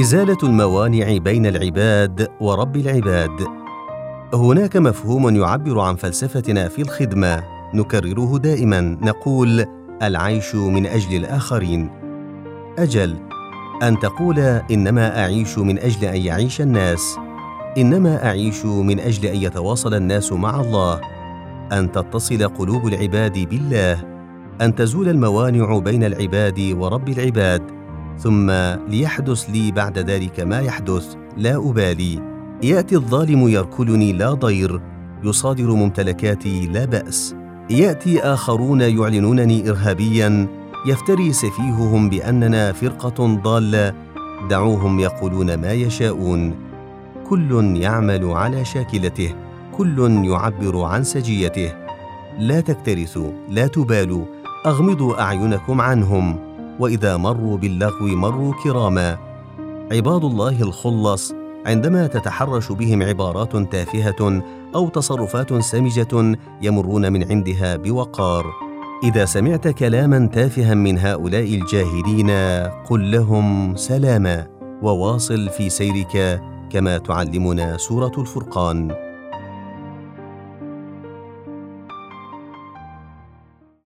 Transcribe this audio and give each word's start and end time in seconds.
إزالة 0.00 0.38
الموانع 0.42 1.16
بين 1.16 1.46
العباد 1.46 2.28
ورب 2.40 2.76
العباد. 2.76 3.46
هناك 4.34 4.76
مفهوم 4.76 5.36
يعبر 5.36 5.80
عن 5.80 5.96
فلسفتنا 5.96 6.68
في 6.68 6.82
الخدمة 6.82 7.42
نكرره 7.74 8.38
دائما 8.38 8.80
نقول 8.80 9.64
العيش 10.02 10.54
من 10.54 10.86
أجل 10.86 11.16
الآخرين. 11.16 11.90
أجل 12.78 13.16
أن 13.82 13.98
تقول 13.98 14.38
إنما 14.70 15.18
أعيش 15.24 15.58
من 15.58 15.78
أجل 15.78 16.04
أن 16.04 16.20
يعيش 16.20 16.60
الناس. 16.60 17.18
إنما 17.78 18.26
أعيش 18.26 18.64
من 18.64 19.00
أجل 19.00 19.26
أن 19.26 19.36
يتواصل 19.36 19.94
الناس 19.94 20.32
مع 20.32 20.60
الله. 20.60 21.00
أن 21.72 21.92
تتصل 21.92 22.48
قلوب 22.48 22.86
العباد 22.86 23.48
بالله. 23.48 24.04
أن 24.60 24.74
تزول 24.74 25.08
الموانع 25.08 25.78
بين 25.78 26.04
العباد 26.04 26.74
ورب 26.78 27.08
العباد. 27.08 27.85
ثم 28.18 28.50
ليحدث 28.88 29.50
لي 29.50 29.72
بعد 29.72 29.98
ذلك 29.98 30.40
ما 30.40 30.60
يحدث 30.60 31.14
لا 31.36 31.56
أبالي. 31.56 32.22
يأتي 32.62 32.96
الظالم 32.96 33.48
يركلني 33.48 34.12
لا 34.12 34.32
ضير 34.32 34.80
يصادر 35.24 35.74
ممتلكاتي 35.74 36.66
لا 36.66 36.84
بأس. 36.84 37.34
يأتي 37.70 38.20
آخرون 38.20 38.80
يعلنونني 38.80 39.70
ارهابيا 39.70 40.48
يفتري 40.86 41.32
سفيههم 41.32 42.08
بأننا 42.08 42.72
فرقة 42.72 43.26
ضالة. 43.42 43.94
دعوهم 44.50 45.00
يقولون 45.00 45.54
ما 45.54 45.72
يشاءون. 45.72 46.54
كل 47.30 47.76
يعمل 47.76 48.24
على 48.24 48.64
شاكلته 48.64 49.34
كل 49.72 50.24
يعبر 50.24 50.82
عن 50.82 51.04
سجيته. 51.04 51.72
لا 52.38 52.60
تكترثوا 52.60 53.30
لا 53.48 53.66
تبالوا. 53.66 54.24
أغمضوا 54.66 55.22
أعينكم 55.22 55.80
عنهم. 55.80 56.45
وإذا 56.80 57.16
مروا 57.16 57.56
باللغو 57.56 58.06
مروا 58.06 58.54
كراما. 58.64 59.18
عباد 59.92 60.24
الله 60.24 60.62
الخلص 60.62 61.34
عندما 61.66 62.06
تتحرش 62.06 62.72
بهم 62.72 63.02
عبارات 63.02 63.56
تافهة 63.56 64.42
أو 64.74 64.88
تصرفات 64.88 65.54
سمجة 65.54 66.36
يمرون 66.62 67.12
من 67.12 67.30
عندها 67.30 67.76
بوقار. 67.76 68.46
إذا 69.04 69.24
سمعت 69.24 69.68
كلاما 69.68 70.26
تافها 70.26 70.74
من 70.74 70.98
هؤلاء 70.98 71.54
الجاهلين 71.54 72.30
قل 72.90 73.10
لهم 73.10 73.76
سلاما. 73.76 74.46
وواصل 74.82 75.48
في 75.48 75.70
سيرك 75.70 76.42
كما 76.70 76.98
تعلمنا 76.98 77.76
سورة 77.76 78.12
الفرقان. 78.18 79.05